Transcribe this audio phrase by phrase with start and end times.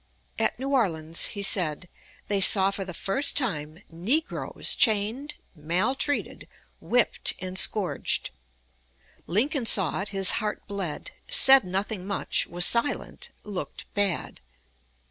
[0.39, 1.87] At New Orleans, he said,
[2.27, 6.47] they saw for the first time "negroes chained, maltreated,
[6.79, 8.31] whipped, and scourged.
[9.27, 14.39] Lincoln saw it; his heart bled; said nothing much, was silent, looked bad.